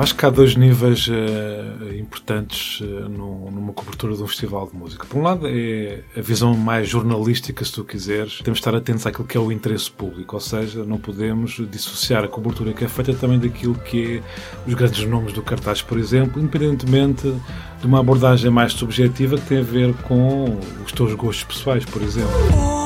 [0.00, 5.06] Acho que há dois níveis uh, importantes uh, numa cobertura de um festival de música.
[5.06, 8.38] Por um lado, é a visão mais jornalística, se tu quiseres.
[8.38, 12.24] Temos de estar atentos àquilo que é o interesse público, ou seja, não podemos dissociar
[12.24, 15.98] a cobertura que é feita também daquilo que é os grandes nomes do cartaz, por
[15.98, 17.30] exemplo, independentemente
[17.78, 22.00] de uma abordagem mais subjetiva que tem a ver com os teus gostos pessoais, por
[22.00, 22.79] exemplo.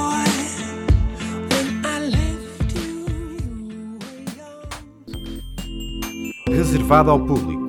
[6.64, 7.62] Reservado ao público.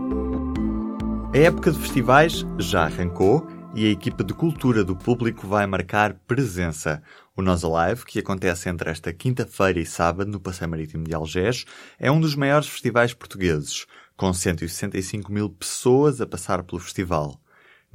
[1.34, 3.46] A época de festivais já arrancou
[3.76, 7.04] e a equipa de cultura do público vai marcar presença.
[7.36, 11.66] O Nós Alive, que acontece entre esta quinta-feira e sábado no Passeio Marítimo de Algés,
[12.00, 13.86] é um dos maiores festivais portugueses
[14.16, 17.38] com 165 mil pessoas a passar pelo festival.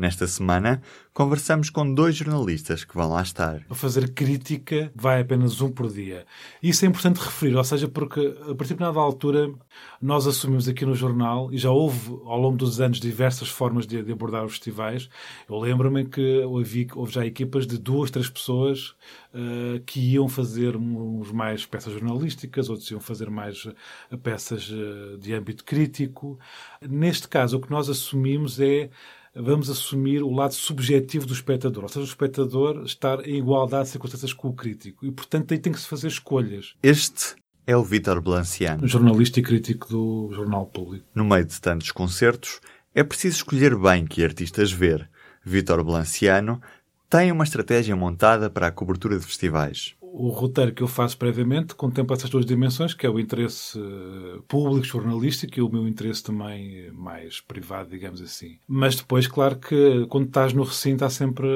[0.00, 0.80] Nesta semana,
[1.12, 3.60] conversamos com dois jornalistas que vão lá estar.
[3.68, 6.24] A fazer crítica vai apenas um por dia.
[6.62, 9.52] Isso é importante referir, ou seja, porque a partir de nada altura
[10.00, 14.02] nós assumimos aqui no jornal, e já houve ao longo dos anos diversas formas de,
[14.02, 15.10] de abordar os festivais.
[15.46, 18.94] Eu lembro-me que houve, houve, já equipas de duas, três pessoas
[19.34, 25.18] uh, que iam fazer uns mais peças jornalísticas, outros iam fazer mais uh, peças uh,
[25.18, 26.38] de âmbito crítico.
[26.80, 28.88] Neste caso, o que nós assumimos é
[29.34, 33.90] vamos assumir o lado subjetivo do espectador, ou seja, o espectador estar em igualdade de
[33.90, 35.04] circunstâncias com o crítico.
[35.04, 36.74] E, portanto, aí tem que se fazer escolhas.
[36.82, 37.34] Este
[37.66, 41.06] é o Vítor Blanciano, jornalista e crítico do Jornal Público.
[41.14, 42.60] No meio de tantos concertos,
[42.94, 45.08] é preciso escolher bem que artistas ver.
[45.44, 46.60] Vítor Blanciano
[47.08, 51.74] tem uma estratégia montada para a cobertura de festivais o roteiro que eu faço previamente
[51.74, 56.22] contempla essas duas dimensões, que é o interesse eh, público, jornalístico e o meu interesse
[56.22, 58.58] também mais privado, digamos assim.
[58.66, 61.48] Mas depois, claro que quando estás no recinto há sempre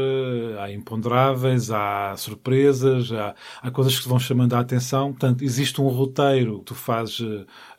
[0.60, 5.10] há imponderáveis, há surpresas, há, há coisas que te vão chamando a atenção.
[5.10, 7.20] Portanto, existe um roteiro que tu fazes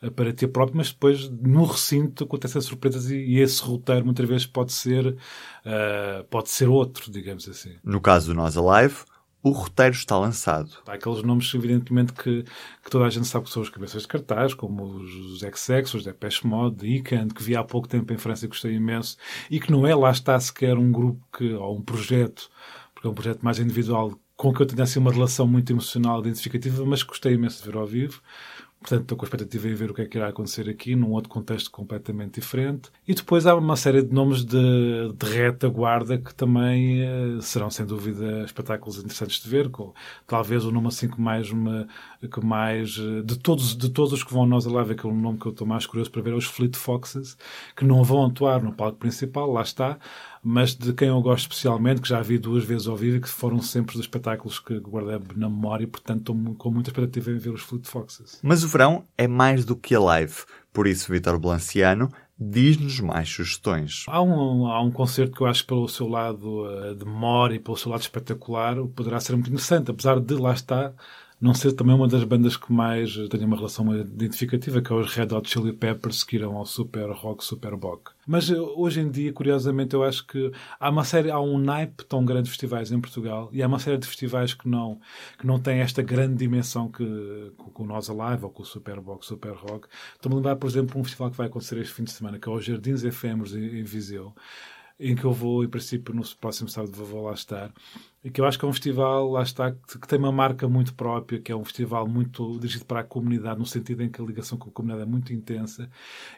[0.02, 4.28] eh, para ti próprio, mas depois no recinto acontecem surpresas e, e esse roteiro muitas
[4.28, 7.76] vezes pode ser, uh, pode ser outro, digamos assim.
[7.82, 9.04] No caso do Nós Alive,
[9.46, 10.70] o roteiro está lançado.
[10.84, 12.42] Há aqueles nomes, evidentemente, que,
[12.82, 16.04] que toda a gente sabe que são os cabeças de cartaz, como os XX, os
[16.04, 19.16] Depeche Mode, Ican, que vi há pouco tempo em França e gostei imenso,
[19.48, 22.50] e que não é, lá está, sequer um grupo que, ou um projeto,
[22.92, 26.18] porque é um projeto mais individual, com que eu tenho assim uma relação muito emocional,
[26.20, 28.20] identificativa, mas gostei imenso de ver ao vivo.
[28.86, 31.10] Portanto, estou com a expectativa em ver o que é que irá acontecer aqui, num
[31.10, 32.88] outro contexto completamente diferente.
[33.06, 37.84] E depois há uma série de nomes de, de retaguarda que também uh, serão, sem
[37.84, 39.70] dúvida, espetáculos interessantes de ver.
[39.70, 39.92] Com,
[40.24, 41.88] talvez o nome assim que mais, uma,
[42.30, 45.14] que mais eh, de, todos, de todos os que vão a nós a live, aquele
[45.14, 47.36] nome que eu estou mais curioso para ver é os Fleet Foxes,
[47.74, 49.98] que não vão atuar no palco principal, lá está,
[50.48, 53.28] mas de quem eu gosto especialmente, que já vi duas vezes ao vivo e que
[53.28, 57.36] foram sempre dos espetáculos que guardei na memória e, portanto, estou com muita expectativa em
[57.36, 58.38] ver os Fleet Foxes.
[58.44, 60.36] Mas o verão é mais do que a live,
[60.72, 62.08] por isso Vitor Blanciano
[62.38, 64.04] diz-nos mais sugestões.
[64.06, 67.56] Há um, há um concerto que eu acho que pelo seu lado uh, de memória
[67.56, 70.94] e pelo seu lado espetacular poderá ser muito interessante, apesar de lá estar
[71.40, 75.12] não ser também uma das bandas que mais tem uma relação identificativa, que é os
[75.12, 78.12] Red Hot Chili Peppers, que irão ao Super Rock, Super Bock.
[78.26, 82.04] Mas eh, hoje em dia, curiosamente, eu acho que há uma série, há um naipe
[82.06, 84.98] tão grande de festivais em Portugal e há uma série de festivais que não,
[85.38, 89.00] que não têm esta grande dimensão que com o Nós Alive ou com o Super
[89.00, 89.88] Bock, Super Rock.
[90.14, 92.48] Estou-me a lembrar, por exemplo, um festival que vai acontecer este fim de semana, que
[92.48, 94.34] é o Jardins Efêmeros em Viseu
[94.98, 97.70] em que eu vou, em princípio, no próximo sábado vou lá estar.
[98.24, 100.66] E que eu acho que é um festival, lá está, que, que tem uma marca
[100.66, 104.20] muito própria, que é um festival muito dirigido para a comunidade, no sentido em que
[104.20, 105.88] a ligação com a comunidade é muito intensa.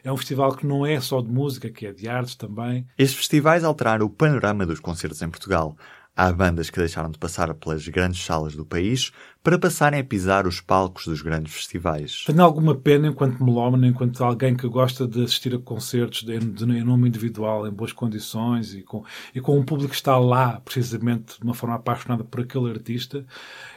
[0.03, 2.85] É um festival que não é só de música, que é de artes também.
[2.97, 5.75] Estes festivais alteraram o panorama dos concertos em Portugal.
[6.21, 10.45] Há bandas que deixaram de passar pelas grandes salas do país para passarem a pisar
[10.45, 12.25] os palcos dos grandes festivais.
[12.25, 16.65] Tenho alguma pena enquanto melómano, enquanto alguém que gosta de assistir a concertos de, de,
[16.65, 19.01] em nome individual, em boas condições e com,
[19.33, 23.25] e com um público que está lá, precisamente de uma forma apaixonada por aquele artista.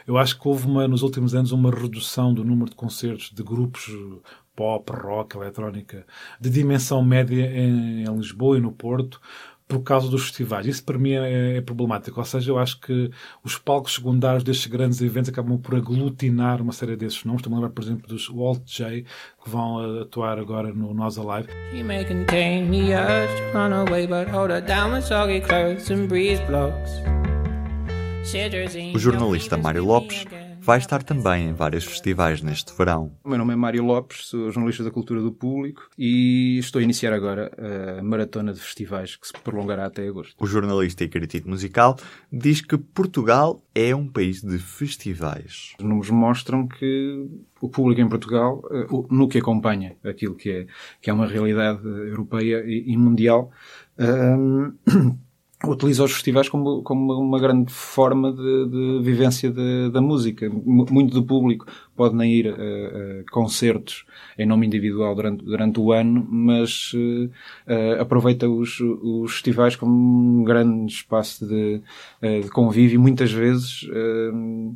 [0.05, 3.41] Eu acho que houve uma, nos últimos anos uma redução do número de concertos de
[3.41, 3.89] grupos
[4.55, 6.05] pop, rock, eletrónica,
[6.39, 9.19] de dimensão média em, em Lisboa e no Porto,
[9.73, 10.67] por causa dos festivais.
[10.67, 12.19] Isso para mim é, é, problemático.
[12.19, 13.09] Ou seja, eu acho que
[13.43, 17.39] os palcos secundários destes grandes eventos acabam por aglutinar uma série desses nomes.
[17.39, 19.01] Estou a lembrar, por exemplo, dos Walt J,
[19.43, 21.49] que vão atuar agora no Nós Alive.
[28.93, 30.25] O jornalista Mário Lopes
[30.63, 33.11] vai estar também em vários festivais neste verão.
[33.21, 36.83] O meu nome é Mário Lopes, sou jornalista da Cultura do Público e estou a
[36.83, 37.51] iniciar agora
[37.99, 40.35] a maratona de festivais que se prolongará até agosto.
[40.39, 41.97] O jornalista e crítico musical
[42.31, 45.73] diz que Portugal é um país de festivais.
[45.77, 47.27] Os números mostram que
[47.59, 50.67] o público em Portugal, eh, no que acompanha aquilo que é,
[51.01, 53.51] que é uma realidade europeia e mundial,
[53.99, 54.73] um,
[55.65, 60.49] utiliza os festivais como, como uma grande forma de, de vivência de, da música.
[60.49, 61.65] Muito do público
[61.95, 64.05] pode nem ir a, a concertos
[64.37, 70.43] em nome individual durante, durante o ano, mas uh, aproveita os, os festivais como um
[70.43, 71.81] grande espaço de,
[72.21, 74.75] uh, de convívio e muitas vezes uh,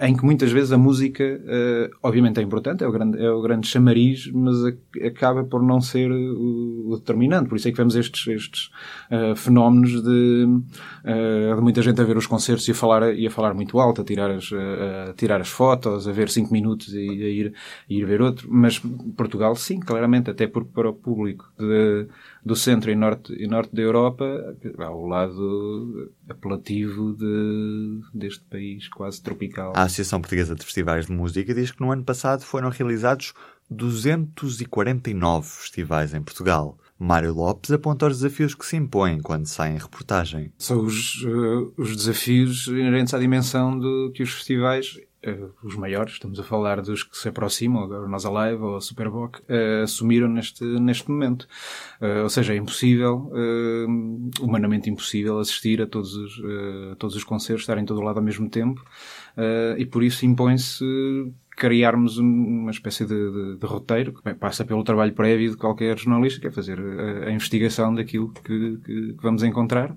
[0.00, 3.42] em que muitas vezes a música, uh, obviamente é importante, é o grande, é o
[3.42, 4.56] grande chamariz, mas
[5.04, 7.48] acaba por não ser o, o, determinante.
[7.48, 8.70] Por isso é que vemos estes, estes
[9.10, 13.26] uh, fenómenos de, uh, de, muita gente a ver os concertos e a falar, e
[13.26, 16.94] a falar muito alto, a tirar as, a tirar as fotos, a ver cinco minutos
[16.94, 17.52] e a ir,
[17.90, 18.48] a ir ver outro.
[18.50, 18.78] Mas
[19.16, 22.06] Portugal, sim, claramente, até porque para o público de,
[22.44, 29.22] do centro e norte, e norte da Europa, ao lado apelativo de, deste país quase
[29.22, 29.72] tropical.
[29.74, 33.32] A Associação Portuguesa de Festivais de Música diz que no ano passado foram realizados
[33.70, 36.78] 249 festivais em Portugal.
[36.98, 40.52] Mário Lopes aponta os desafios que se impõem quando sai em reportagem.
[40.58, 44.98] São os, uh, os desafios inerentes à dimensão de que os festivais
[45.62, 49.82] os maiores, estamos a falar dos que se aproximam, agora Nós Alive ou Superboc, uh,
[49.82, 51.48] assumiram neste, neste momento.
[52.00, 53.30] Uh, ou seja, é impossível,
[54.40, 56.42] humanamente impossível, assistir a todos os,
[56.92, 58.84] a todos os concertos, estar em todo lado ao mesmo tempo,
[59.76, 60.84] e por isso impõe-se
[61.56, 66.40] criarmos uma espécie de, de, de, roteiro que passa pelo trabalho prévio de qualquer jornalista,
[66.40, 69.96] que é fazer a, a investigação daquilo que, que, que, vamos encontrar.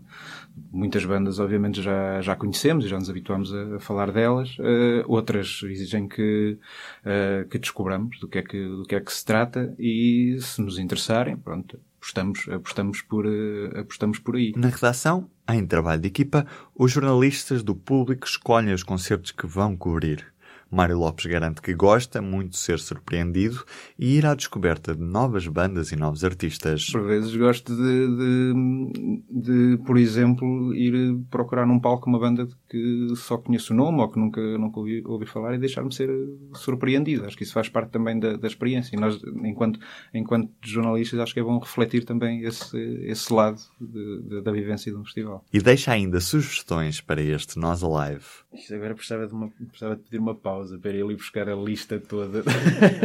[0.71, 4.57] Muitas bandas, obviamente, já, já conhecemos e já nos habituamos a, a falar delas.
[4.57, 6.57] Uh, outras exigem que,
[7.05, 10.61] uh, que descobramos do que, é que, do que é que se trata e, se
[10.61, 14.53] nos interessarem, pronto, apostamos, apostamos, por, uh, apostamos por aí.
[14.55, 16.45] Na redação, em trabalho de equipa,
[16.75, 20.25] os jornalistas do público escolhem os concertos que vão cobrir.
[20.69, 23.63] Mário Lopes garante que gosta muito de ser surpreendido
[23.97, 26.89] e ir à descoberta de novas bandas e novos artistas.
[26.91, 33.07] Por vezes gosto de, de, de, por exemplo, ir procurar num palco uma banda que
[33.15, 36.09] só conheço o nome ou que nunca, nunca ouvi, ouvi falar e deixar-me ser
[36.53, 37.25] surpreendido.
[37.25, 38.95] Acho que isso faz parte também da, da experiência.
[38.95, 39.79] E nós, enquanto,
[40.13, 44.97] enquanto jornalistas, acho que é bom refletir também esse, esse lado de, da vivência de
[44.97, 45.43] um festival.
[45.53, 48.25] E deixa ainda sugestões para este Nós Alive.
[48.53, 51.47] Isto agora precisava de, uma, precisava de pedir uma pausa pausa para ir ali buscar
[51.47, 52.43] a lista toda.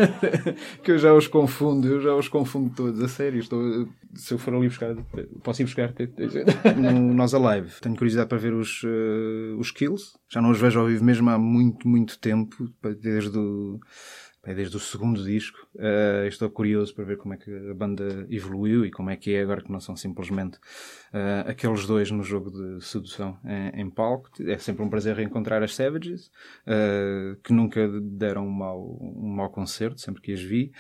[0.83, 3.01] que eu já os confundo, eu já os confundo todos.
[3.03, 4.95] A sério, estou, se eu for ali buscar,
[5.43, 5.93] posso ir buscar
[6.77, 7.73] no Nós Alive.
[7.81, 10.13] Tenho curiosidade para ver os, uh, os kills.
[10.31, 12.69] Já não os vejo ao vivo mesmo há muito, muito tempo,
[13.01, 13.79] desde o
[14.45, 15.69] desde o segundo disco.
[15.77, 19.33] Uh, estou curioso para ver como é que a banda evoluiu e como é que
[19.35, 23.91] é agora que não são simplesmente uh, aqueles dois no jogo de sedução em, em,
[23.91, 24.29] palco.
[24.41, 26.27] É sempre um prazer reencontrar as Savages,
[26.67, 30.73] uh, que nunca deram um mau, um mau concerto, sempre que as vi.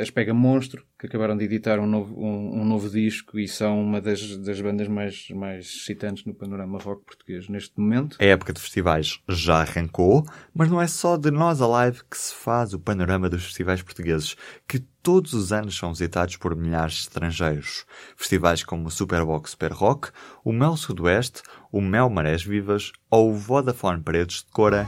[0.00, 3.82] as Pega Monstro, que acabaram de editar um novo, um, um, novo disco e são
[3.82, 8.16] uma das, das bandas mais, mais excitantes no panorama rock português neste momento.
[8.18, 12.34] A época de festivais já arrancou, mas não é só de Nós Alive que se
[12.34, 14.34] faz o panorama dos festivais portugueses,
[14.66, 17.84] que todos os anos são visitados por milhares de estrangeiros.
[18.16, 20.08] Festivais como o Superbox Super Rock,
[20.42, 24.86] o Mel Sudoeste, o Mel Marés Vivas ou o Vodafone Paredes de Cora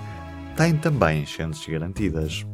[0.57, 2.47] têm também enchentes garantidas.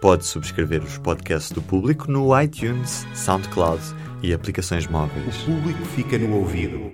[0.00, 3.82] Pode subscrever os podcasts do público no iTunes, SoundCloud
[4.22, 5.42] e aplicações móveis.
[5.42, 6.92] O público fica no ouvido.